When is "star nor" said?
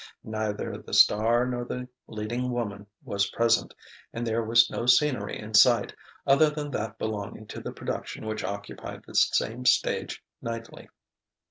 0.95-1.63